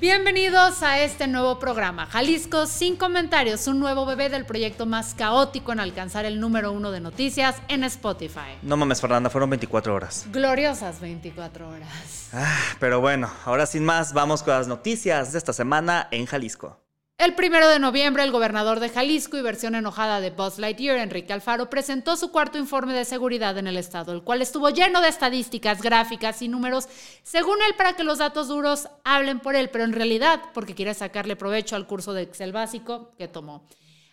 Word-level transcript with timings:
Bienvenidos 0.00 0.82
a 0.82 0.98
este 1.00 1.26
nuevo 1.26 1.58
programa, 1.58 2.06
Jalisco 2.06 2.64
sin 2.64 2.96
comentarios, 2.96 3.66
un 3.66 3.78
nuevo 3.80 4.06
bebé 4.06 4.30
del 4.30 4.46
proyecto 4.46 4.86
más 4.86 5.14
caótico 5.14 5.72
en 5.72 5.80
alcanzar 5.80 6.24
el 6.24 6.40
número 6.40 6.72
uno 6.72 6.90
de 6.90 7.00
noticias 7.00 7.56
en 7.68 7.84
Spotify. 7.84 8.56
No 8.62 8.78
mames, 8.78 8.98
Fernanda, 8.98 9.28
fueron 9.28 9.50
24 9.50 9.94
horas. 9.94 10.26
Gloriosas 10.32 11.02
24 11.02 11.68
horas. 11.68 12.30
Ah, 12.32 12.56
pero 12.78 13.02
bueno, 13.02 13.30
ahora 13.44 13.66
sin 13.66 13.84
más, 13.84 14.14
vamos 14.14 14.42
con 14.42 14.54
las 14.54 14.68
noticias 14.68 15.32
de 15.32 15.38
esta 15.38 15.52
semana 15.52 16.08
en 16.10 16.24
Jalisco. 16.24 16.80
El 17.20 17.34
primero 17.34 17.68
de 17.68 17.78
noviembre, 17.78 18.24
el 18.24 18.30
gobernador 18.30 18.80
de 18.80 18.88
Jalisco 18.88 19.36
y 19.36 19.42
versión 19.42 19.74
enojada 19.74 20.22
de 20.22 20.30
Buzz 20.30 20.58
Lightyear, 20.58 20.96
Enrique 20.96 21.34
Alfaro, 21.34 21.68
presentó 21.68 22.16
su 22.16 22.32
cuarto 22.32 22.56
informe 22.56 22.94
de 22.94 23.04
seguridad 23.04 23.58
en 23.58 23.66
el 23.66 23.76
estado, 23.76 24.14
el 24.14 24.22
cual 24.22 24.40
estuvo 24.40 24.70
lleno 24.70 25.02
de 25.02 25.08
estadísticas, 25.08 25.82
gráficas 25.82 26.40
y 26.40 26.48
números, 26.48 26.88
según 27.22 27.58
él, 27.60 27.74
para 27.76 27.92
que 27.92 28.04
los 28.04 28.16
datos 28.16 28.48
duros 28.48 28.88
hablen 29.04 29.38
por 29.38 29.54
él, 29.54 29.68
pero 29.68 29.84
en 29.84 29.92
realidad 29.92 30.40
porque 30.54 30.74
quiere 30.74 30.94
sacarle 30.94 31.36
provecho 31.36 31.76
al 31.76 31.86
curso 31.86 32.14
de 32.14 32.22
Excel 32.22 32.52
básico 32.52 33.10
que 33.18 33.28
tomó. 33.28 33.66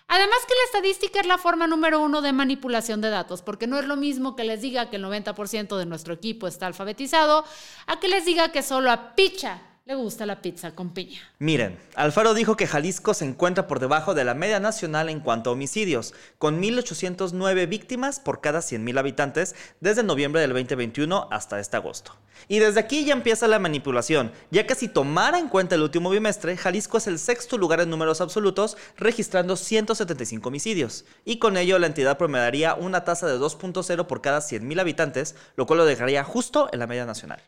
Además 0.09 0.39
que 0.45 0.55
la 0.55 0.65
estadística 0.65 1.21
es 1.21 1.27
la 1.27 1.37
forma 1.37 1.65
número 1.65 2.01
uno 2.01 2.21
de 2.21 2.33
manipulación 2.33 2.99
de 2.99 3.09
datos, 3.09 3.41
porque 3.41 3.67
no 3.67 3.79
es 3.79 3.85
lo 3.85 3.95
mismo 3.95 4.35
que 4.35 4.43
les 4.43 4.61
diga 4.61 4.89
que 4.89 4.97
el 4.97 5.05
90% 5.05 5.77
de 5.77 5.85
nuestro 5.85 6.13
equipo 6.13 6.45
está 6.45 6.67
alfabetizado, 6.67 7.45
a 7.85 8.01
que 8.01 8.09
les 8.09 8.25
diga 8.25 8.51
que 8.51 8.63
solo 8.63 8.91
a 8.91 9.15
picha 9.15 9.61
le 9.87 9.95
gusta 9.95 10.25
la 10.25 10.41
pizza 10.41 10.75
con 10.75 10.89
piña. 10.89 11.21
Miren, 11.39 11.79
Alfaro 11.95 12.33
dijo 12.33 12.57
que 12.57 12.67
Jalisco 12.67 13.13
se 13.13 13.23
encuentra 13.23 13.67
por 13.67 13.79
debajo 13.79 14.13
de 14.13 14.25
la 14.25 14.33
media 14.33 14.59
nacional 14.59 15.07
en 15.07 15.21
cuanto 15.21 15.49
a 15.49 15.53
homicidios, 15.53 16.13
con 16.37 16.61
1.809 16.61 17.69
víctimas 17.69 18.19
por 18.19 18.41
cada 18.41 18.59
100.000 18.59 18.99
habitantes 18.99 19.55
desde 19.79 20.03
noviembre 20.03 20.41
del 20.41 20.51
2021 20.51 21.29
hasta 21.31 21.61
este 21.61 21.77
agosto. 21.77 22.17
Y 22.49 22.59
desde 22.59 22.81
aquí 22.81 23.05
ya 23.05 23.13
empieza 23.13 23.47
la 23.47 23.59
manipulación, 23.59 24.33
ya 24.51 24.67
que 24.67 24.75
si 24.75 24.89
tomara 24.89 25.39
en 25.39 25.47
cuenta 25.47 25.75
el 25.75 25.83
último 25.83 26.09
bimestre, 26.09 26.57
Jalisco 26.57 26.97
es 26.97 27.07
el 27.07 27.17
sexto 27.17 27.57
lugar 27.57 27.79
en 27.79 27.89
números 27.89 28.19
absolutos, 28.19 28.75
registrando 28.97 29.55
175 29.55 30.49
homicidios. 30.49 31.05
Y 31.23 31.39
con 31.39 31.55
ello 31.55 31.79
la 31.79 31.87
entidad 31.87 32.17
promediaría 32.17 32.75
una 32.75 33.05
tasa 33.05 33.25
de 33.25 33.39
2.0 33.39 34.05
por 34.05 34.19
cada 34.19 34.39
100.000 34.39 34.81
habitantes, 34.81 35.35
lo 35.55 35.65
cual 35.65 35.77
lo 35.77 35.85
dejaría 35.85 36.25
justo 36.25 36.67
en 36.73 36.79
la 36.79 36.87
media 36.87 37.05
nacional. 37.05 37.41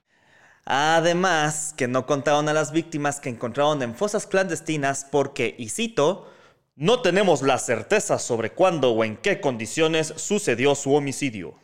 Además, 0.66 1.74
que 1.76 1.88
no 1.88 2.06
contaron 2.06 2.48
a 2.50 2.54
las 2.54 2.72
víctimas 2.72 3.20
que 3.20 3.30
encontraron 3.30 3.82
en 3.82 3.96
fosas 3.96 4.28
clandestinas 4.28 5.06
porque, 5.10 5.56
y 5.58 5.70
cito, 5.70 6.30
no 6.76 7.02
tenemos 7.02 7.42
la 7.42 7.58
certeza 7.58 8.20
sobre 8.20 8.52
cuándo 8.52 8.92
o 8.92 9.04
en 9.04 9.18
qué 9.18 9.42
condiciones 9.42 10.14
sucedió 10.16 10.76
su 10.76 10.94
homicidio. 10.94 11.56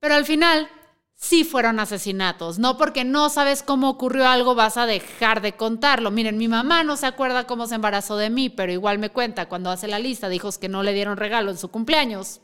Pero 0.00 0.14
al 0.14 0.24
final, 0.24 0.68
sí 1.14 1.44
fueron 1.44 1.78
asesinatos. 1.78 2.58
No 2.58 2.76
porque 2.76 3.04
no 3.04 3.28
sabes 3.28 3.62
cómo 3.62 3.88
ocurrió 3.88 4.26
algo 4.26 4.54
vas 4.54 4.76
a 4.76 4.86
dejar 4.86 5.42
de 5.42 5.52
contarlo. 5.52 6.10
Miren, 6.10 6.38
mi 6.38 6.48
mamá 6.48 6.82
no 6.82 6.96
se 6.96 7.06
acuerda 7.06 7.46
cómo 7.46 7.66
se 7.66 7.76
embarazó 7.76 8.16
de 8.16 8.30
mí, 8.30 8.48
pero 8.48 8.72
igual 8.72 8.98
me 8.98 9.10
cuenta 9.10 9.48
cuando 9.48 9.70
hace 9.70 9.86
la 9.86 9.98
lista 9.98 10.28
de 10.28 10.36
hijos 10.36 10.58
que 10.58 10.68
no 10.68 10.82
le 10.82 10.92
dieron 10.92 11.16
regalo 11.16 11.50
en 11.50 11.58
su 11.58 11.70
cumpleaños. 11.70 12.40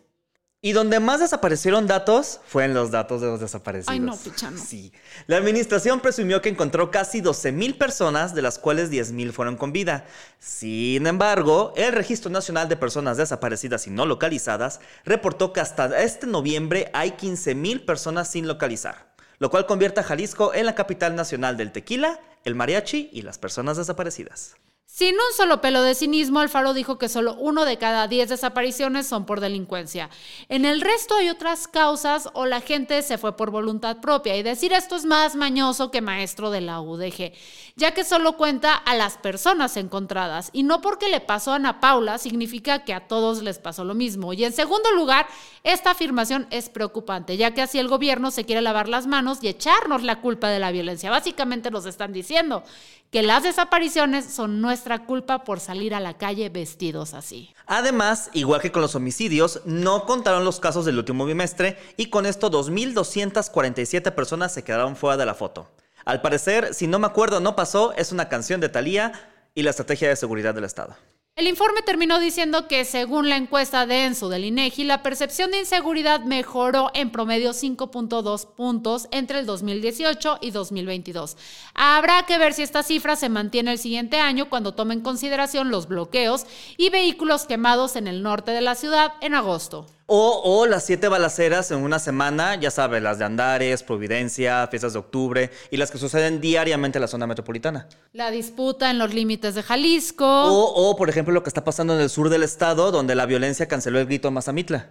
Y 0.62 0.72
donde 0.72 1.00
más 1.00 1.20
desaparecieron 1.20 1.86
datos 1.86 2.40
fue 2.46 2.64
en 2.64 2.74
los 2.74 2.90
datos 2.90 3.20
de 3.20 3.26
los 3.26 3.40
desaparecidos. 3.40 3.92
Ay, 3.92 4.00
no, 4.00 4.16
pichano. 4.16 4.58
Sí. 4.58 4.90
La 5.26 5.36
administración 5.36 6.00
presumió 6.00 6.40
que 6.40 6.48
encontró 6.48 6.90
casi 6.90 7.20
12.000 7.20 7.76
personas, 7.76 8.34
de 8.34 8.42
las 8.42 8.58
cuales 8.58 8.90
10.000 8.90 9.32
fueron 9.32 9.56
con 9.56 9.72
vida. 9.72 10.06
Sin 10.38 11.06
embargo, 11.06 11.72
el 11.76 11.92
Registro 11.92 12.30
Nacional 12.30 12.68
de 12.68 12.76
Personas 12.76 13.18
Desaparecidas 13.18 13.86
y 13.86 13.90
No 13.90 14.06
Localizadas 14.06 14.80
reportó 15.04 15.52
que 15.52 15.60
hasta 15.60 16.02
este 16.02 16.26
noviembre 16.26 16.90
hay 16.94 17.10
15.000 17.10 17.84
personas 17.84 18.30
sin 18.30 18.48
localizar, 18.48 19.14
lo 19.38 19.50
cual 19.50 19.66
convierte 19.66 20.00
a 20.00 20.04
Jalisco 20.04 20.54
en 20.54 20.66
la 20.66 20.74
capital 20.74 21.14
nacional 21.14 21.56
del 21.56 21.70
tequila, 21.70 22.18
el 22.44 22.54
mariachi 22.54 23.10
y 23.12 23.22
las 23.22 23.38
personas 23.38 23.76
desaparecidas. 23.76 24.56
Sin 24.88 25.16
un 25.16 25.36
solo 25.36 25.60
pelo 25.60 25.82
de 25.82 25.96
cinismo, 25.96 26.38
Alfaro 26.38 26.72
dijo 26.72 26.96
que 26.96 27.08
solo 27.08 27.34
uno 27.34 27.64
de 27.64 27.76
cada 27.76 28.06
diez 28.06 28.28
desapariciones 28.28 29.06
son 29.06 29.26
por 29.26 29.40
delincuencia. 29.40 30.10
En 30.48 30.64
el 30.64 30.80
resto 30.80 31.16
hay 31.16 31.28
otras 31.28 31.66
causas 31.66 32.30
o 32.34 32.46
la 32.46 32.60
gente 32.60 33.02
se 33.02 33.18
fue 33.18 33.36
por 33.36 33.50
voluntad 33.50 34.00
propia. 34.00 34.36
Y 34.36 34.44
decir 34.44 34.72
esto 34.72 34.94
es 34.94 35.04
más 35.04 35.34
mañoso 35.34 35.90
que 35.90 36.00
maestro 36.00 36.50
de 36.50 36.60
la 36.60 36.80
UDG, 36.80 37.32
ya 37.74 37.94
que 37.94 38.04
solo 38.04 38.36
cuenta 38.36 38.74
a 38.74 38.94
las 38.94 39.18
personas 39.18 39.76
encontradas. 39.76 40.50
Y 40.52 40.62
no 40.62 40.80
porque 40.80 41.08
le 41.08 41.20
pasó 41.20 41.52
a 41.52 41.56
Ana 41.56 41.80
Paula 41.80 42.16
significa 42.16 42.84
que 42.84 42.94
a 42.94 43.08
todos 43.08 43.42
les 43.42 43.58
pasó 43.58 43.84
lo 43.84 43.94
mismo. 43.94 44.32
Y 44.34 44.44
en 44.44 44.52
segundo 44.52 44.92
lugar, 44.92 45.26
esta 45.64 45.90
afirmación 45.90 46.46
es 46.50 46.68
preocupante, 46.68 47.36
ya 47.36 47.52
que 47.52 47.60
así 47.60 47.80
el 47.80 47.88
gobierno 47.88 48.30
se 48.30 48.44
quiere 48.44 48.62
lavar 48.62 48.88
las 48.88 49.08
manos 49.08 49.40
y 49.42 49.48
echarnos 49.48 50.04
la 50.04 50.20
culpa 50.20 50.48
de 50.48 50.60
la 50.60 50.70
violencia. 50.70 51.10
Básicamente 51.10 51.72
nos 51.72 51.86
están 51.86 52.12
diciendo 52.12 52.62
que 53.10 53.22
las 53.22 53.42
desapariciones 53.44 54.24
son 54.26 54.60
nuestra 54.76 55.06
culpa 55.06 55.42
por 55.42 55.58
salir 55.58 55.94
a 55.94 56.00
la 56.00 56.18
calle 56.18 56.50
vestidos 56.50 57.14
así. 57.14 57.54
Además, 57.66 58.28
igual 58.34 58.60
que 58.60 58.70
con 58.70 58.82
los 58.82 58.94
homicidios, 58.94 59.62
no 59.64 60.04
contaron 60.04 60.44
los 60.44 60.60
casos 60.60 60.84
del 60.84 60.98
último 60.98 61.24
bimestre 61.24 61.78
y 61.96 62.10
con 62.10 62.26
esto 62.26 62.50
2.247 62.50 64.12
personas 64.12 64.52
se 64.52 64.64
quedaron 64.64 64.94
fuera 64.94 65.16
de 65.16 65.24
la 65.24 65.32
foto. 65.32 65.70
Al 66.04 66.20
parecer, 66.20 66.74
si 66.74 66.86
no 66.88 66.98
me 66.98 67.06
acuerdo, 67.06 67.40
no 67.40 67.56
pasó, 67.56 67.94
es 67.94 68.12
una 68.12 68.28
canción 68.28 68.60
de 68.60 68.68
Thalía 68.68 69.12
y 69.54 69.62
la 69.62 69.70
estrategia 69.70 70.10
de 70.10 70.16
seguridad 70.16 70.54
del 70.54 70.64
Estado. 70.64 70.94
El 71.36 71.48
informe 71.48 71.82
terminó 71.82 72.18
diciendo 72.18 72.66
que 72.66 72.86
según 72.86 73.28
la 73.28 73.36
encuesta 73.36 73.84
de 73.84 74.06
Enso 74.06 74.30
del 74.30 74.46
INEGI, 74.46 74.84
la 74.84 75.02
percepción 75.02 75.50
de 75.50 75.58
inseguridad 75.58 76.20
mejoró 76.20 76.90
en 76.94 77.10
promedio 77.10 77.50
5.2 77.50 78.54
puntos 78.54 79.06
entre 79.10 79.40
el 79.40 79.44
2018 79.44 80.38
y 80.40 80.50
2022. 80.50 81.36
Habrá 81.74 82.22
que 82.22 82.38
ver 82.38 82.54
si 82.54 82.62
esta 82.62 82.82
cifra 82.82 83.16
se 83.16 83.28
mantiene 83.28 83.72
el 83.72 83.78
siguiente 83.78 84.18
año 84.18 84.48
cuando 84.48 84.72
tome 84.72 84.94
en 84.94 85.02
consideración 85.02 85.70
los 85.70 85.88
bloqueos 85.88 86.46
y 86.78 86.88
vehículos 86.88 87.44
quemados 87.44 87.96
en 87.96 88.06
el 88.06 88.22
norte 88.22 88.52
de 88.52 88.62
la 88.62 88.74
ciudad 88.74 89.12
en 89.20 89.34
agosto. 89.34 89.86
O, 90.08 90.40
o, 90.44 90.66
las 90.66 90.86
siete 90.86 91.08
balaceras 91.08 91.72
en 91.72 91.78
una 91.78 91.98
semana, 91.98 92.54
ya 92.54 92.70
sabes, 92.70 93.02
las 93.02 93.18
de 93.18 93.24
Andares, 93.24 93.82
Providencia, 93.82 94.64
fiestas 94.68 94.92
de 94.92 95.00
octubre 95.00 95.50
y 95.72 95.78
las 95.78 95.90
que 95.90 95.98
suceden 95.98 96.40
diariamente 96.40 96.98
en 96.98 97.02
la 97.02 97.08
zona 97.08 97.26
metropolitana. 97.26 97.88
La 98.12 98.30
disputa 98.30 98.88
en 98.88 98.98
los 98.98 99.12
límites 99.12 99.56
de 99.56 99.64
Jalisco. 99.64 100.24
O, 100.24 100.90
o, 100.90 100.96
por 100.96 101.10
ejemplo, 101.10 101.34
lo 101.34 101.42
que 101.42 101.50
está 101.50 101.64
pasando 101.64 101.92
en 101.96 102.00
el 102.00 102.08
sur 102.08 102.28
del 102.28 102.44
estado, 102.44 102.92
donde 102.92 103.16
la 103.16 103.26
violencia 103.26 103.66
canceló 103.66 103.98
el 103.98 104.06
grito 104.06 104.28
a 104.28 104.30
Mazamitla. 104.30 104.90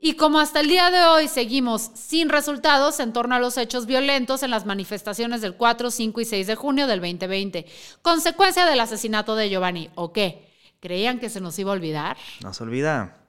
Y 0.00 0.14
como 0.14 0.40
hasta 0.40 0.58
el 0.58 0.66
día 0.66 0.90
de 0.90 1.04
hoy 1.04 1.28
seguimos 1.28 1.92
sin 1.94 2.28
resultados 2.28 2.98
en 2.98 3.12
torno 3.12 3.36
a 3.36 3.38
los 3.38 3.56
hechos 3.58 3.86
violentos 3.86 4.42
en 4.42 4.50
las 4.50 4.66
manifestaciones 4.66 5.42
del 5.42 5.54
4, 5.54 5.92
5 5.92 6.20
y 6.20 6.24
6 6.24 6.46
de 6.46 6.54
junio 6.56 6.88
del 6.88 7.00
2020, 7.00 7.66
consecuencia 8.02 8.66
del 8.66 8.80
asesinato 8.80 9.36
de 9.36 9.48
Giovanni, 9.48 9.90
¿o 9.94 10.12
qué? 10.12 10.50
¿Creían 10.80 11.20
que 11.20 11.30
se 11.30 11.40
nos 11.40 11.56
iba 11.60 11.70
a 11.70 11.74
olvidar? 11.74 12.16
No 12.42 12.52
se 12.52 12.64
olvida. 12.64 13.25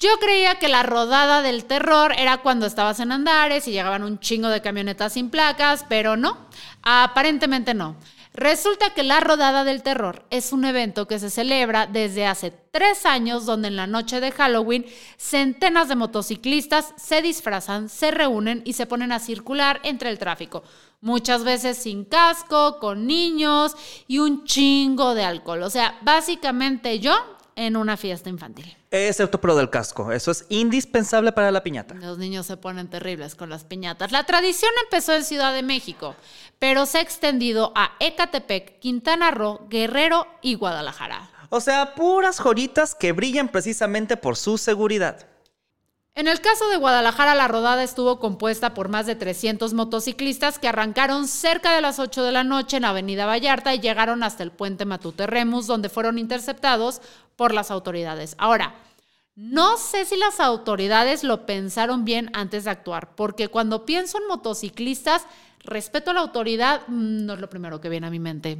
Yo 0.00 0.18
creía 0.18 0.54
que 0.54 0.68
la 0.68 0.82
rodada 0.82 1.42
del 1.42 1.66
terror 1.66 2.14
era 2.16 2.38
cuando 2.38 2.64
estabas 2.64 3.00
en 3.00 3.12
Andares 3.12 3.68
y 3.68 3.72
llegaban 3.72 4.02
un 4.02 4.18
chingo 4.18 4.48
de 4.48 4.62
camionetas 4.62 5.12
sin 5.12 5.28
placas, 5.28 5.84
pero 5.90 6.16
no, 6.16 6.38
aparentemente 6.82 7.74
no. 7.74 7.96
Resulta 8.32 8.94
que 8.94 9.02
la 9.02 9.20
rodada 9.20 9.62
del 9.62 9.82
terror 9.82 10.24
es 10.30 10.54
un 10.54 10.64
evento 10.64 11.06
que 11.06 11.18
se 11.18 11.28
celebra 11.28 11.86
desde 11.86 12.24
hace 12.24 12.50
tres 12.50 13.04
años 13.04 13.44
donde 13.44 13.68
en 13.68 13.76
la 13.76 13.86
noche 13.86 14.20
de 14.20 14.32
Halloween 14.32 14.86
centenas 15.18 15.88
de 15.88 15.96
motociclistas 15.96 16.94
se 16.96 17.20
disfrazan, 17.20 17.90
se 17.90 18.10
reúnen 18.10 18.62
y 18.64 18.72
se 18.72 18.86
ponen 18.86 19.12
a 19.12 19.18
circular 19.18 19.80
entre 19.82 20.08
el 20.08 20.18
tráfico. 20.18 20.62
Muchas 21.02 21.44
veces 21.44 21.76
sin 21.76 22.06
casco, 22.06 22.78
con 22.78 23.06
niños 23.06 23.76
y 24.08 24.18
un 24.18 24.44
chingo 24.44 25.14
de 25.14 25.24
alcohol. 25.24 25.62
O 25.62 25.68
sea, 25.68 25.98
básicamente 26.00 27.00
yo 27.00 27.12
en 27.56 27.76
una 27.76 27.96
fiesta 27.96 28.28
infantil. 28.28 28.76
Excepto 28.90 29.40
pro 29.40 29.56
del 29.56 29.70
casco, 29.70 30.12
eso 30.12 30.30
es 30.30 30.46
indispensable 30.48 31.32
para 31.32 31.50
la 31.50 31.62
piñata. 31.62 31.94
Los 31.94 32.18
niños 32.18 32.46
se 32.46 32.56
ponen 32.56 32.88
terribles 32.88 33.34
con 33.34 33.50
las 33.50 33.64
piñatas. 33.64 34.12
La 34.12 34.24
tradición 34.24 34.70
empezó 34.84 35.14
en 35.14 35.24
Ciudad 35.24 35.54
de 35.54 35.62
México, 35.62 36.16
pero 36.58 36.86
se 36.86 36.98
ha 36.98 37.00
extendido 37.00 37.72
a 37.74 37.92
Ecatepec, 38.00 38.78
Quintana 38.80 39.30
Roo, 39.30 39.66
Guerrero 39.68 40.26
y 40.42 40.54
Guadalajara. 40.54 41.30
O 41.50 41.60
sea, 41.60 41.94
puras 41.94 42.38
joyitas 42.38 42.94
que 42.94 43.12
brillan 43.12 43.48
precisamente 43.48 44.16
por 44.16 44.36
su 44.36 44.56
seguridad. 44.56 45.26
En 46.14 46.26
el 46.26 46.40
caso 46.40 46.68
de 46.68 46.76
Guadalajara, 46.76 47.34
la 47.34 47.48
rodada 47.48 47.84
estuvo 47.84 48.18
compuesta 48.18 48.74
por 48.74 48.88
más 48.88 49.06
de 49.06 49.14
300 49.14 49.72
motociclistas 49.74 50.58
que 50.58 50.68
arrancaron 50.68 51.28
cerca 51.28 51.74
de 51.74 51.80
las 51.80 51.98
8 51.98 52.24
de 52.24 52.32
la 52.32 52.44
noche 52.44 52.78
en 52.78 52.84
Avenida 52.84 53.26
Vallarta 53.26 53.74
y 53.74 53.80
llegaron 53.80 54.22
hasta 54.22 54.42
el 54.42 54.50
puente 54.50 54.84
Matute 54.84 55.26
Remus, 55.26 55.66
donde 55.66 55.88
fueron 55.88 56.18
interceptados 56.18 57.00
por 57.36 57.54
las 57.54 57.70
autoridades. 57.70 58.34
Ahora, 58.38 58.74
no 59.36 59.78
sé 59.78 60.04
si 60.04 60.16
las 60.16 60.40
autoridades 60.40 61.22
lo 61.24 61.46
pensaron 61.46 62.04
bien 62.04 62.30
antes 62.34 62.64
de 62.64 62.70
actuar, 62.70 63.14
porque 63.14 63.48
cuando 63.48 63.86
pienso 63.86 64.18
en 64.18 64.26
motociclistas, 64.26 65.24
respeto 65.60 66.10
a 66.10 66.14
la 66.14 66.20
autoridad 66.20 66.82
mm, 66.88 67.24
no 67.24 67.34
es 67.34 67.40
lo 67.40 67.48
primero 67.48 67.80
que 67.80 67.88
viene 67.88 68.08
a 68.08 68.10
mi 68.10 68.18
mente. 68.18 68.58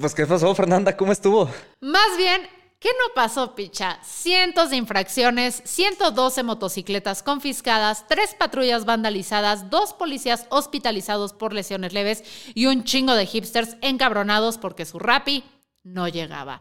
Pues, 0.00 0.14
¿qué 0.14 0.26
pasó, 0.26 0.54
Fernanda? 0.54 0.96
¿Cómo 0.96 1.12
estuvo? 1.12 1.50
Más 1.80 2.16
bien, 2.16 2.42
¿Qué 2.80 2.90
no 2.90 3.12
pasó, 3.12 3.56
picha? 3.56 3.98
Cientos 4.04 4.70
de 4.70 4.76
infracciones, 4.76 5.62
112 5.64 6.44
motocicletas 6.44 7.24
confiscadas, 7.24 8.06
tres 8.06 8.36
patrullas 8.38 8.84
vandalizadas, 8.84 9.68
dos 9.68 9.94
policías 9.94 10.46
hospitalizados 10.50 11.32
por 11.32 11.52
lesiones 11.52 11.92
leves 11.92 12.22
y 12.54 12.66
un 12.66 12.84
chingo 12.84 13.14
de 13.14 13.26
hipsters 13.26 13.76
encabronados 13.82 14.58
porque 14.58 14.84
su 14.84 15.00
rapi 15.00 15.42
no 15.82 16.06
llegaba. 16.06 16.60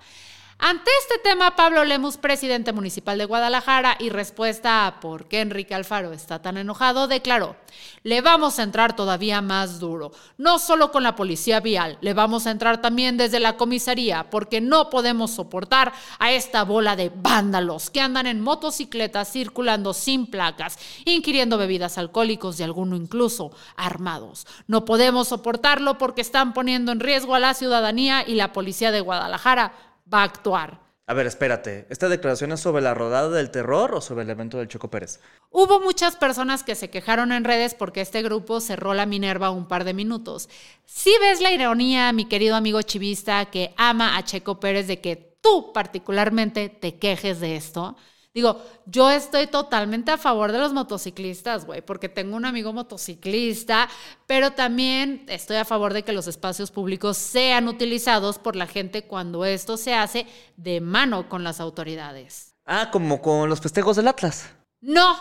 Ante 0.60 0.90
este 1.04 1.20
tema, 1.20 1.56
Pablo 1.56 1.86
Lemus, 1.86 2.18
presidente 2.18 2.74
municipal 2.74 3.16
de 3.20 3.26
Guadalajara, 3.26 3.96
y 4.00 4.10
respuesta 4.10 4.88
a 4.88 5.00
por 5.00 5.28
qué 5.28 5.42
Enrique 5.42 5.76
Alfaro 5.76 6.14
está 6.14 6.42
tan 6.42 6.58
enojado, 6.58 7.08
declaró, 7.08 7.56
le 8.02 8.22
vamos 8.22 8.58
a 8.58 8.64
entrar 8.64 8.96
todavía 8.96 9.40
más 9.42 9.80
duro, 9.80 10.12
no 10.40 10.58
solo 10.58 10.92
con 10.92 11.04
la 11.04 11.16
policía 11.16 11.60
vial, 11.60 12.00
le 12.02 12.16
vamos 12.16 12.48
a 12.48 12.52
entrar 12.52 12.82
también 12.82 13.18
desde 13.18 13.40
la 13.40 13.56
comisaría, 13.56 14.32
porque 14.32 14.60
no 14.60 14.90
podemos 14.90 15.30
soportar 15.30 15.94
a 16.18 16.32
esta 16.32 16.64
bola 16.64 16.96
de 16.96 17.12
vándalos 17.16 17.92
que 17.92 18.02
andan 18.02 18.26
en 18.26 18.42
motocicletas 18.42 19.32
circulando 19.32 19.94
sin 19.94 20.26
placas, 20.26 20.80
inquiriendo 21.06 21.60
bebidas 21.60 22.00
alcohólicos 22.00 22.60
y 22.60 22.64
alguno 22.64 22.96
incluso 22.96 23.52
armados. 23.76 24.48
No 24.66 24.86
podemos 24.86 25.28
soportarlo 25.28 26.00
porque 26.00 26.22
están 26.22 26.54
poniendo 26.54 26.92
en 26.92 27.00
riesgo 27.00 27.36
a 27.36 27.40
la 27.40 27.54
ciudadanía 27.54 28.24
y 28.28 28.34
la 28.34 28.54
policía 28.54 28.92
de 28.92 29.02
Guadalajara 29.02 29.74
va 30.12 30.22
a 30.22 30.24
actuar. 30.24 30.88
A 31.10 31.14
ver, 31.14 31.26
espérate. 31.26 31.88
¿Esta 31.90 32.10
declaración 32.10 32.52
es 32.52 32.60
sobre 32.60 32.82
la 32.82 32.94
rodada 32.94 33.30
del 33.30 33.50
terror 33.50 33.96
o 33.96 34.02
sobre 34.02 34.24
el 34.24 34.30
evento 34.30 34.58
del 34.58 34.68
Choco 34.68 34.90
Pérez? 34.90 35.22
Hubo 35.50 35.80
muchas 35.80 36.18
personas 36.18 36.64
que 36.64 36.76
se 36.76 36.90
quejaron 36.90 37.32
en 37.32 37.46
redes 37.46 37.76
porque 37.76 38.02
este 38.02 38.22
grupo 38.22 38.60
cerró 38.60 38.94
la 38.94 39.06
Minerva 39.06 39.50
un 39.50 39.70
par 39.70 39.86
de 39.86 39.94
minutos. 39.94 40.50
Si 40.84 41.12
ves 41.22 41.40
la 41.40 41.52
ironía, 41.52 42.12
mi 42.12 42.26
querido 42.26 42.58
amigo 42.58 42.82
chivista 42.82 43.46
que 43.46 43.74
ama 43.78 44.18
a 44.18 44.26
Checo 44.26 44.60
Pérez 44.60 44.88
de 44.88 45.00
que 45.00 45.38
tú 45.42 45.72
particularmente 45.72 46.68
te 46.68 47.00
quejes 47.00 47.40
de 47.40 47.56
esto, 47.56 47.96
Digo, 48.38 48.62
yo 48.86 49.10
estoy 49.10 49.48
totalmente 49.48 50.12
a 50.12 50.18
favor 50.20 50.52
de 50.52 50.60
los 50.60 50.72
motociclistas, 50.72 51.66
güey, 51.66 51.82
porque 51.82 52.08
tengo 52.08 52.36
un 52.36 52.46
amigo 52.46 52.72
motociclista, 52.72 53.90
pero 54.28 54.52
también 54.52 55.26
estoy 55.28 55.58
a 55.58 55.66
favor 55.66 55.92
de 55.92 56.04
que 56.04 56.14
los 56.14 56.28
espacios 56.28 56.70
públicos 56.70 57.18
sean 57.18 57.68
utilizados 57.68 58.38
por 58.38 58.56
la 58.56 58.68
gente 58.68 59.08
cuando 59.08 59.44
esto 59.44 59.76
se 59.76 59.96
hace 59.96 60.28
de 60.56 60.82
mano 60.82 61.30
con 61.30 61.44
las 61.44 61.60
autoridades. 61.60 62.54
Ah, 62.68 62.92
como 62.92 63.24
con 63.24 63.50
los 63.50 63.60
festejos 63.60 63.96
del 63.96 64.08
Atlas. 64.08 64.48
No, 64.82 65.18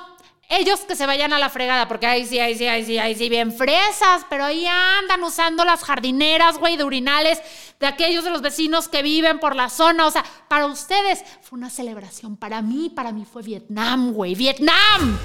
ellos 0.49 0.81
que 0.81 0.95
se 0.95 1.07
vayan 1.07 1.33
a 1.33 1.39
la 1.39 1.49
fregada, 1.49 1.89
porque 1.89 2.07
ahí 2.07 2.25
sí, 2.25 2.39
ahí 2.39 2.57
sí, 2.57 2.67
ahí 2.67 2.85
sí, 2.85 2.99
ahí 2.99 3.15
sí, 3.15 3.29
bien 3.29 3.53
fresas, 3.53 4.25
pero 4.31 4.45
ahí 4.45 4.67
andan 4.67 5.23
usando 5.25 5.65
las 5.65 5.83
jardineras, 5.83 6.59
güey, 6.59 6.77
de 6.77 6.85
urinales 6.85 7.43
de 7.81 7.87
aquellos 7.87 8.25
de 8.25 8.31
los 8.31 8.43
vecinos 8.43 8.89
que 8.89 9.03
viven 9.03 9.39
por 9.39 9.57
la 9.57 9.69
zona. 9.69 10.07
O 10.07 10.11
sea, 10.11 10.25
para 10.49 10.67
ustedes 10.67 11.25
fue 11.43 11.59
una 11.59 11.71
celebración. 11.71 12.37
Para 12.37 12.63
mí, 12.63 12.91
para 12.95 13.13
mí 13.13 13.25
fue 13.25 13.43
Vietnam, 13.43 14.13
güey, 14.13 14.35
Vietnam. 14.35 15.19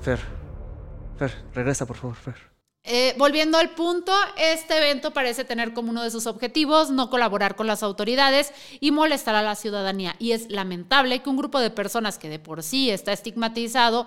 Fer, 0.00 0.20
Fer, 1.18 1.44
regresa, 1.54 1.84
por 1.86 1.96
favor, 1.96 2.16
Fer. 2.16 2.57
Eh, 2.90 3.14
volviendo 3.18 3.58
al 3.58 3.74
punto, 3.74 4.14
este 4.38 4.78
evento 4.78 5.12
parece 5.12 5.44
tener 5.44 5.74
como 5.74 5.90
uno 5.90 6.02
de 6.02 6.10
sus 6.10 6.26
objetivos 6.26 6.88
no 6.88 7.10
colaborar 7.10 7.54
con 7.54 7.66
las 7.66 7.82
autoridades 7.82 8.50
y 8.80 8.92
molestar 8.92 9.34
a 9.34 9.42
la 9.42 9.56
ciudadanía. 9.56 10.16
Y 10.18 10.32
es 10.32 10.50
lamentable 10.50 11.18
que 11.18 11.28
un 11.28 11.36
grupo 11.36 11.60
de 11.60 11.68
personas 11.68 12.16
que 12.16 12.30
de 12.30 12.38
por 12.38 12.62
sí 12.62 12.88
está 12.88 13.12
estigmatizado 13.12 14.06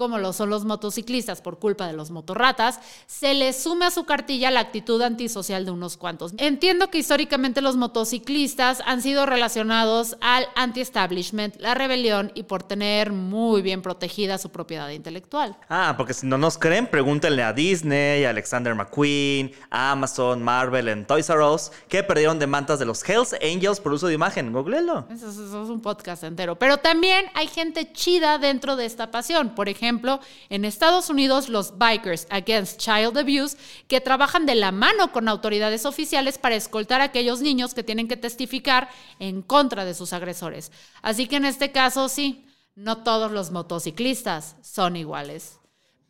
como 0.00 0.16
lo 0.16 0.32
son 0.32 0.48
los 0.48 0.64
motociclistas 0.64 1.42
por 1.42 1.58
culpa 1.58 1.86
de 1.86 1.92
los 1.92 2.10
motorratas, 2.10 2.80
se 3.06 3.34
le 3.34 3.52
sume 3.52 3.84
a 3.84 3.90
su 3.90 4.04
cartilla 4.04 4.50
la 4.50 4.60
actitud 4.60 5.02
antisocial 5.02 5.66
de 5.66 5.72
unos 5.72 5.98
cuantos. 5.98 6.32
Entiendo 6.38 6.88
que 6.88 6.96
históricamente 6.96 7.60
los 7.60 7.76
motociclistas 7.76 8.82
han 8.86 9.02
sido 9.02 9.26
relacionados 9.26 10.16
al 10.22 10.46
anti-establishment, 10.56 11.56
la 11.60 11.74
rebelión 11.74 12.32
y 12.34 12.44
por 12.44 12.62
tener 12.62 13.12
muy 13.12 13.60
bien 13.60 13.82
protegida 13.82 14.38
su 14.38 14.48
propiedad 14.48 14.88
intelectual. 14.88 15.54
Ah, 15.68 15.92
porque 15.98 16.14
si 16.14 16.26
no 16.26 16.38
nos 16.38 16.56
creen, 16.56 16.86
pregúntenle 16.86 17.42
a 17.42 17.52
Disney, 17.52 18.24
a 18.24 18.30
Alexander 18.30 18.74
McQueen, 18.74 19.52
a 19.68 19.90
Amazon, 19.90 20.42
Marvel 20.42 20.88
en 20.88 21.06
Toys 21.06 21.28
R 21.28 21.44
Us, 21.44 21.72
que 21.90 22.02
perdieron 22.02 22.38
demandas 22.38 22.78
de 22.78 22.86
los 22.86 23.06
Hells 23.06 23.34
Angels 23.42 23.80
por 23.80 23.92
uso 23.92 24.06
de 24.06 24.14
imagen. 24.14 24.50
Googlelo. 24.50 25.06
Eso, 25.10 25.28
eso 25.28 25.62
es 25.62 25.68
un 25.68 25.82
podcast 25.82 26.24
entero. 26.24 26.58
Pero 26.58 26.78
también 26.78 27.26
hay 27.34 27.48
gente 27.48 27.92
chida 27.92 28.38
dentro 28.38 28.76
de 28.76 28.86
esta 28.86 29.10
pasión. 29.10 29.50
Por 29.50 29.68
ejemplo, 29.68 29.89
ejemplo, 29.90 30.20
en 30.48 30.64
Estados 30.64 31.10
Unidos 31.10 31.48
los 31.48 31.76
Bikers 31.76 32.26
Against 32.30 32.78
Child 32.78 33.18
Abuse, 33.18 33.56
que 33.88 34.00
trabajan 34.00 34.46
de 34.46 34.54
la 34.54 34.70
mano 34.70 35.10
con 35.10 35.28
autoridades 35.28 35.84
oficiales 35.84 36.38
para 36.38 36.54
escoltar 36.54 37.00
a 37.00 37.04
aquellos 37.04 37.40
niños 37.40 37.74
que 37.74 37.82
tienen 37.82 38.06
que 38.06 38.16
testificar 38.16 38.88
en 39.18 39.42
contra 39.42 39.84
de 39.84 39.94
sus 39.94 40.12
agresores. 40.12 40.70
Así 41.02 41.26
que 41.26 41.36
en 41.36 41.44
este 41.44 41.72
caso 41.72 42.08
sí, 42.08 42.46
no 42.76 43.02
todos 43.02 43.32
los 43.32 43.50
motociclistas 43.50 44.56
son 44.62 44.96
iguales. 44.96 45.59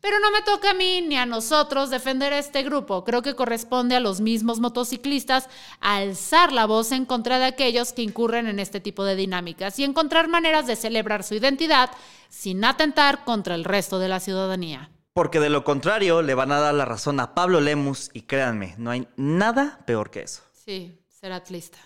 Pero 0.01 0.19
no 0.19 0.31
me 0.31 0.41
toca 0.41 0.71
a 0.71 0.73
mí 0.73 1.01
ni 1.01 1.15
a 1.15 1.27
nosotros 1.27 1.91
defender 1.91 2.33
a 2.33 2.39
este 2.39 2.63
grupo. 2.63 3.03
Creo 3.03 3.21
que 3.21 3.35
corresponde 3.35 3.95
a 3.95 3.99
los 3.99 4.19
mismos 4.19 4.59
motociclistas 4.59 5.47
alzar 5.79 6.51
la 6.51 6.65
voz 6.65 6.91
en 6.91 7.05
contra 7.05 7.37
de 7.37 7.45
aquellos 7.45 7.93
que 7.93 8.01
incurren 8.01 8.47
en 8.47 8.59
este 8.59 8.79
tipo 8.79 9.03
de 9.03 9.15
dinámicas 9.15 9.77
y 9.77 9.83
encontrar 9.83 10.27
maneras 10.27 10.65
de 10.65 10.75
celebrar 10.75 11.23
su 11.23 11.35
identidad 11.35 11.91
sin 12.29 12.65
atentar 12.65 13.23
contra 13.23 13.53
el 13.53 13.63
resto 13.63 13.99
de 13.99 14.07
la 14.07 14.19
ciudadanía. 14.19 14.89
Porque 15.13 15.39
de 15.39 15.49
lo 15.49 15.63
contrario 15.63 16.21
le 16.21 16.33
van 16.33 16.51
a 16.51 16.59
dar 16.59 16.73
la 16.73 16.85
razón 16.85 17.19
a 17.19 17.35
Pablo 17.35 17.61
Lemus 17.61 18.09
y 18.13 18.21
créanme, 18.21 18.75
no 18.77 18.91
hay 18.91 19.07
nada 19.17 19.81
peor 19.85 20.09
que 20.09 20.21
eso. 20.21 20.41
Sí, 20.53 20.97
ser 21.09 21.31
atlista. 21.33 21.77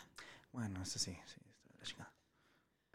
Bueno, 0.53 0.83
eso 0.83 1.00
sí, 1.00 1.17
sí. 1.25 1.35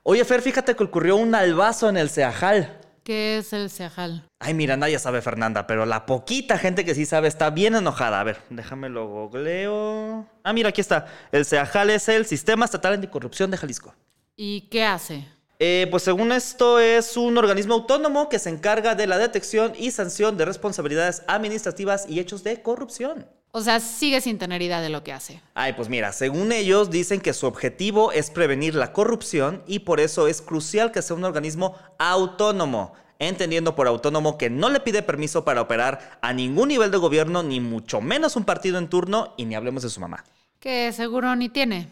Oye, 0.02 0.24
Fer, 0.24 0.40
fíjate 0.40 0.74
que 0.74 0.84
ocurrió 0.84 1.16
un 1.16 1.34
albazo 1.34 1.88
en 1.88 1.96
el 1.98 2.08
Ceajal. 2.08 2.80
¿Qué 3.04 3.38
es 3.38 3.52
el 3.52 3.70
Ceajal? 3.70 4.24
Ay, 4.38 4.54
mira, 4.54 4.76
nadie 4.76 4.98
sabe, 4.98 5.22
Fernanda, 5.22 5.66
pero 5.66 5.86
la 5.86 6.06
poquita 6.06 6.58
gente 6.58 6.84
que 6.84 6.94
sí 6.94 7.06
sabe 7.06 7.28
está 7.28 7.50
bien 7.50 7.74
enojada. 7.74 8.20
A 8.20 8.24
ver, 8.24 8.42
déjame 8.50 8.88
lo 8.88 9.08
googleo. 9.08 10.26
Ah, 10.44 10.52
mira, 10.52 10.68
aquí 10.68 10.80
está. 10.80 11.06
El 11.32 11.44
CEAJAL 11.44 11.90
es 11.90 12.08
el 12.08 12.26
Sistema 12.26 12.64
Estatal 12.64 12.94
Anticorrupción 12.94 13.50
de 13.50 13.56
Jalisco. 13.56 13.94
¿Y 14.36 14.62
qué 14.68 14.84
hace? 14.84 15.26
Eh, 15.58 15.88
pues 15.90 16.02
según 16.02 16.32
esto 16.32 16.78
es 16.78 17.16
un 17.18 17.36
organismo 17.36 17.74
autónomo 17.74 18.28
que 18.28 18.38
se 18.38 18.48
encarga 18.48 18.94
de 18.94 19.06
la 19.06 19.18
detección 19.18 19.72
y 19.78 19.90
sanción 19.90 20.38
de 20.38 20.46
responsabilidades 20.46 21.22
administrativas 21.26 22.06
y 22.08 22.18
hechos 22.18 22.42
de 22.42 22.62
corrupción. 22.62 23.26
O 23.52 23.62
sea, 23.62 23.80
sigue 23.80 24.20
sin 24.20 24.38
tener 24.38 24.62
idea 24.62 24.80
de 24.80 24.90
lo 24.90 25.02
que 25.02 25.12
hace. 25.12 25.40
Ay, 25.54 25.72
pues 25.72 25.88
mira, 25.88 26.12
según 26.12 26.52
ellos 26.52 26.90
dicen 26.90 27.20
que 27.20 27.32
su 27.32 27.46
objetivo 27.46 28.12
es 28.12 28.30
prevenir 28.30 28.76
la 28.76 28.92
corrupción 28.92 29.62
y 29.66 29.80
por 29.80 29.98
eso 29.98 30.28
es 30.28 30.40
crucial 30.40 30.92
que 30.92 31.02
sea 31.02 31.16
un 31.16 31.24
organismo 31.24 31.74
autónomo, 31.98 32.92
entendiendo 33.18 33.74
por 33.74 33.88
autónomo 33.88 34.38
que 34.38 34.50
no 34.50 34.70
le 34.70 34.78
pide 34.78 35.02
permiso 35.02 35.44
para 35.44 35.62
operar 35.62 36.18
a 36.22 36.32
ningún 36.32 36.68
nivel 36.68 36.92
de 36.92 36.98
gobierno, 36.98 37.42
ni 37.42 37.58
mucho 37.58 38.00
menos 38.00 38.36
un 38.36 38.44
partido 38.44 38.78
en 38.78 38.88
turno, 38.88 39.34
y 39.36 39.46
ni 39.46 39.56
hablemos 39.56 39.82
de 39.82 39.90
su 39.90 40.00
mamá. 40.00 40.24
Que 40.60 40.92
seguro 40.92 41.34
ni 41.34 41.48
tiene. 41.48 41.88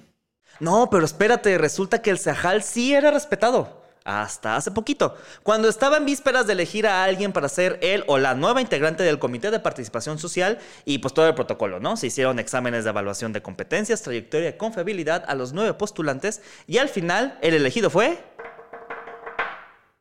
No, 0.61 0.89
pero 0.91 1.05
espérate, 1.05 1.59
resulta 1.59 2.03
que 2.03 2.11
el 2.11 2.19
Sahal 2.19 2.63
sí 2.63 2.95
era 2.95 3.11
respetado 3.11 3.88
hasta 4.05 4.57
hace 4.57 4.71
poquito, 4.71 5.17
cuando 5.43 5.69
estaba 5.69 5.97
en 5.97 6.07
vísperas 6.07 6.47
de 6.47 6.55
elegir 6.55 6.87
a 6.87 7.05
alguien 7.05 7.33
para 7.33 7.49
ser 7.49 7.79
él 7.83 8.05
o 8.07 8.19
la 8.19 8.35
nueva 8.35 8.61
integrante 8.61 9.03
del 9.03 9.19
Comité 9.19 9.51
de 9.51 9.61
Participación 9.61 10.19
Social 10.19 10.59
y 10.85 10.99
pues 10.99 11.15
todo 11.15 11.27
el 11.29 11.35
protocolo, 11.35 11.81
¿no? 11.81 11.97
Se 11.97 12.07
hicieron 12.07 12.39
exámenes 12.39 12.85
de 12.85 12.91
evaluación 12.91 13.33
de 13.33 13.43
competencias, 13.43 14.03
trayectoria 14.03 14.51
y 14.51 14.57
confiabilidad 14.57 15.25
a 15.29 15.35
los 15.35 15.53
nueve 15.53 15.75
postulantes 15.75 16.43
y 16.67 16.79
al 16.79 16.89
final 16.89 17.39
el 17.43 17.55
elegido 17.55 17.91
fue 17.91 18.19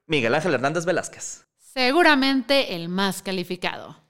Miguel 0.05 0.35
Ángel 0.35 0.53
Hernández 0.53 0.85
Velázquez. 0.85 1.45
Seguramente 1.57 2.75
el 2.75 2.89
más 2.89 3.21
calificado. 3.21 4.01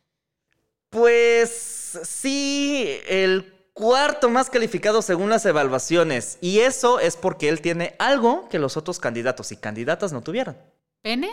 Pues 0.90 2.00
sí, 2.04 3.00
el 3.08 3.57
cuarto 3.78 4.28
más 4.30 4.50
calificado 4.50 5.04
según 5.04 5.30
las 5.30 5.46
evaluaciones. 5.46 6.40
Y 6.42 6.60
eso 6.62 7.00
es 7.00 7.16
porque 7.16 7.48
él 7.48 7.62
tiene 7.62 7.96
algo 8.00 8.50
que 8.50 8.58
los 8.58 8.76
otros 8.76 9.00
candidatos 9.00 9.52
y 9.52 9.58
candidatas 9.58 10.12
no 10.12 10.22
tuvieron. 10.22 10.58
¿Pene? 11.04 11.30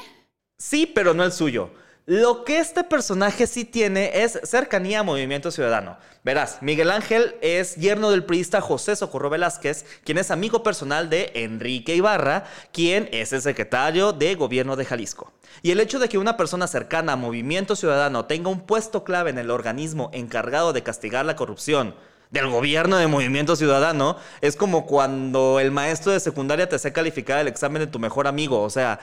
Sí, 0.59 0.85
pero 0.87 1.15
no 1.15 1.25
el 1.25 1.33
suyo. 1.33 1.71
Lo 2.07 2.45
que 2.45 2.59
este 2.59 2.85
personaje 2.85 3.47
sí 3.47 3.65
tiene 3.65 4.23
es 4.23 4.39
cercanía 4.45 5.01
a 5.01 5.03
Movimiento 5.03 5.51
Ciudadano. 5.51 5.97
Verás, 6.23 6.59
Miguel 6.61 6.91
Ángel 6.91 7.35
es 7.41 7.77
yerno 7.77 8.11
del 8.11 8.25
priista 8.25 8.61
José 8.61 8.95
Socorro 8.95 9.31
Velázquez, 9.31 9.87
quien 10.05 10.19
es 10.19 10.31
amigo 10.31 10.63
personal 10.63 11.09
de 11.09 11.33
Enrique 11.35 11.97
Ibarra, 11.97 12.45
quien 12.73 13.09
es 13.11 13.33
el 13.33 13.41
secretario 13.41 14.13
de 14.13 14.35
Gobierno 14.35 14.77
de 14.77 14.85
Jalisco. 14.85 15.33
Y 15.63 15.71
el 15.71 15.81
hecho 15.81 15.99
de 15.99 16.11
que 16.11 16.19
una 16.19 16.37
persona 16.37 16.67
cercana 16.67 17.15
a 17.15 17.17
Movimiento 17.17 17.75
Ciudadano 17.75 18.27
tenga 18.27 18.51
un 18.51 18.67
puesto 18.67 19.03
clave 19.03 19.31
en 19.31 19.39
el 19.39 19.51
organismo 19.51 20.11
encargado 20.13 20.75
de 20.75 20.83
castigar 20.83 21.25
la 21.25 21.37
corrupción, 21.37 21.95
del 22.31 22.49
gobierno 22.49 22.97
de 22.97 23.07
Movimiento 23.07 23.57
Ciudadano 23.57 24.17
es 24.41 24.57
como 24.57 24.87
cuando 24.87 25.61
el 25.61 25.71
maestro 25.71 26.13
de 26.13 26.21
secundaria 26.21 26.69
te 26.69 26.77
hace 26.77 26.93
calificar 26.93 27.39
el 27.41 27.49
examen 27.49 27.81
de 27.81 27.87
tu 27.87 27.99
mejor 27.99 28.27
amigo. 28.27 28.63
O 28.63 28.71
sea, 28.71 29.01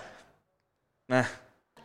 eh, 1.09 1.23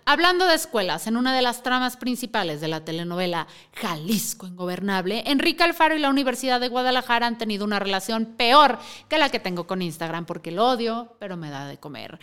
Hablando 0.09 0.47
de 0.47 0.55
escuelas, 0.55 1.09
en 1.09 1.17
una 1.17 1.35
de 1.35 1.43
las 1.43 1.65
tramas 1.65 1.97
principales 1.97 2.61
de 2.61 2.69
la 2.69 2.85
telenovela 2.85 3.49
Jalisco 3.75 4.47
Ingobernable, 4.47 5.25
Enrique 5.27 5.65
Alfaro 5.65 5.97
y 5.97 5.99
la 5.99 6.11
Universidad 6.11 6.61
de 6.61 6.69
Guadalajara 6.69 7.27
han 7.27 7.39
tenido 7.39 7.65
una 7.65 7.81
relación 7.81 8.25
peor 8.25 8.79
que 9.09 9.19
la 9.19 9.31
que 9.31 9.41
tengo 9.41 9.67
con 9.67 9.83
Instagram, 9.83 10.25
porque 10.25 10.53
lo 10.53 10.69
odio, 10.69 11.17
pero 11.19 11.37
me 11.37 11.51
da 11.51 11.67
de 11.67 11.79
comer. 11.79 12.21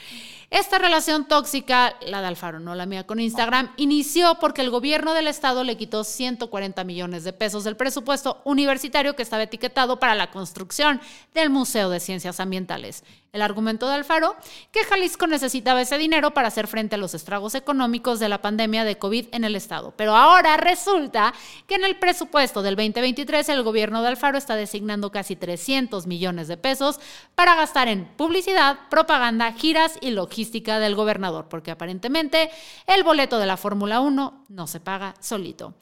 Esta 0.49 0.77
relación 0.77 1.27
tóxica, 1.27 1.97
la 2.07 2.21
de 2.21 2.27
Alfaro, 2.27 2.61
no 2.61 2.73
la 2.73 2.85
mía 2.85 3.05
con 3.05 3.19
Instagram, 3.19 3.73
inició 3.75 4.39
porque 4.39 4.61
el 4.61 4.69
gobierno 4.69 5.13
del 5.13 5.27
estado 5.27 5.65
le 5.65 5.75
quitó 5.75 6.05
140 6.05 6.85
millones 6.85 7.25
de 7.25 7.33
pesos 7.33 7.65
del 7.65 7.75
presupuesto 7.75 8.41
universitario 8.45 9.17
que 9.17 9.23
estaba 9.23 9.43
etiquetado 9.43 9.99
para 9.99 10.15
la 10.15 10.31
construcción 10.31 11.01
del 11.33 11.49
Museo 11.49 11.89
de 11.89 11.99
Ciencias 11.99 12.39
Ambientales. 12.39 13.03
El 13.33 13.41
argumento 13.41 13.87
de 13.87 13.95
Alfaro, 13.95 14.35
que 14.71 14.83
Jalisco 14.83 15.25
necesitaba 15.25 15.81
ese 15.81 15.97
dinero 15.97 16.35
para 16.35 16.49
hacer 16.49 16.67
frente 16.67 16.93
a 16.93 16.99
los 16.99 17.15
estragos 17.15 17.55
económicos 17.55 18.19
de 18.19 18.29
la 18.29 18.43
pandemia 18.43 18.83
de 18.83 18.99
COVID 18.99 19.29
en 19.31 19.43
el 19.43 19.55
estado. 19.55 19.91
Pero 19.97 20.15
ahora 20.15 20.55
resulta 20.55 21.33
que 21.65 21.73
en 21.73 21.83
el 21.83 21.97
presupuesto 21.97 22.61
del 22.61 22.75
2023 22.75 23.49
el 23.49 23.63
gobierno 23.63 24.03
de 24.03 24.09
Alfaro 24.09 24.37
está 24.37 24.55
designando 24.55 25.11
casi 25.11 25.35
300 25.35 26.05
millones 26.05 26.47
de 26.47 26.57
pesos 26.57 26.99
para 27.33 27.55
gastar 27.55 27.87
en 27.87 28.05
publicidad, 28.05 28.77
propaganda, 28.91 29.51
giras 29.53 29.97
y 29.99 30.11
logística 30.11 30.77
del 30.77 30.93
gobernador, 30.93 31.49
porque 31.49 31.71
aparentemente 31.71 32.51
el 32.85 33.03
boleto 33.03 33.39
de 33.39 33.47
la 33.47 33.57
Fórmula 33.57 33.99
1 33.99 34.45
no 34.47 34.67
se 34.67 34.79
paga 34.79 35.15
solito. 35.19 35.73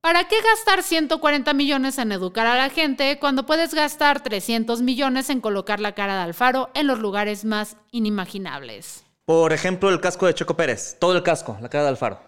¿Para 0.00 0.24
qué 0.28 0.36
gastar 0.40 0.82
140 0.82 1.52
millones 1.52 1.98
en 1.98 2.10
educar 2.10 2.46
a 2.46 2.56
la 2.56 2.70
gente 2.70 3.18
cuando 3.18 3.44
puedes 3.44 3.74
gastar 3.74 4.22
300 4.22 4.80
millones 4.80 5.28
en 5.28 5.42
colocar 5.42 5.78
la 5.78 5.94
cara 5.94 6.16
de 6.16 6.22
Alfaro 6.22 6.70
en 6.72 6.86
los 6.86 6.98
lugares 7.00 7.44
más 7.44 7.76
inimaginables? 7.90 9.04
por 9.26 9.52
ejemplo, 9.52 9.90
el 9.90 10.00
casco 10.00 10.26
de 10.26 10.34
Checo 10.34 10.56
Pérez. 10.56 10.96
Todo 10.98 11.14
el 11.16 11.22
casco, 11.22 11.56
la 11.60 11.68
cara 11.68 11.84
de 11.84 11.90
Alfaro. 11.90 12.18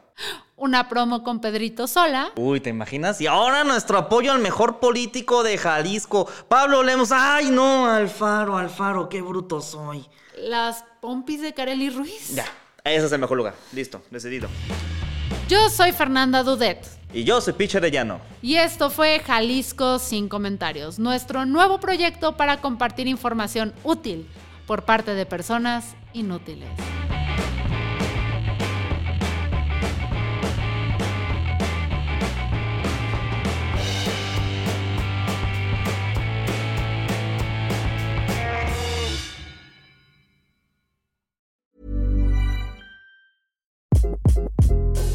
Una 0.54 0.88
promo 0.88 1.24
con 1.24 1.40
Pedrito 1.40 1.88
Sola. 1.88 2.30
Uy, 2.36 2.60
¿te 2.60 2.70
imaginas? 2.70 3.20
Y 3.20 3.26
ahora 3.26 3.64
nuestro 3.64 3.98
apoyo 3.98 4.30
al 4.30 4.38
mejor 4.38 4.78
político 4.78 5.42
de 5.42 5.58
Jalisco, 5.58 6.28
Pablo 6.46 6.84
Lemos. 6.84 7.10
Ay, 7.10 7.50
no, 7.50 7.88
Alfaro, 7.88 8.56
Alfaro, 8.56 9.08
qué 9.08 9.20
bruto 9.20 9.60
soy. 9.60 10.06
Las 10.38 10.84
pompis 11.00 11.40
de 11.40 11.54
Kareli 11.54 11.90
Ruiz. 11.90 12.36
Ya, 12.36 12.44
ese 12.84 13.06
es 13.06 13.12
el 13.12 13.18
mejor 13.18 13.36
lugar. 13.36 13.54
Listo, 13.72 14.02
decidido. 14.12 14.48
Yo 15.52 15.68
soy 15.68 15.92
Fernanda 15.92 16.42
Dudet. 16.42 16.78
Y 17.12 17.24
yo 17.24 17.38
soy 17.42 17.52
Piche 17.52 17.78
Llano. 17.90 18.22
Y 18.40 18.54
esto 18.54 18.88
fue 18.88 19.18
Jalisco 19.18 19.98
sin 19.98 20.26
comentarios, 20.30 20.98
nuestro 20.98 21.44
nuevo 21.44 21.78
proyecto 21.78 22.38
para 22.38 22.62
compartir 22.62 23.06
información 23.06 23.74
útil 23.84 24.26
por 24.66 24.86
parte 24.86 25.12
de 25.12 25.26
personas 25.26 25.94
inútiles. 26.14 26.70